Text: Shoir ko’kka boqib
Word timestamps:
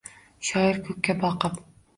Shoir 0.49 0.81
ko’kka 0.87 1.19
boqib 1.27 1.65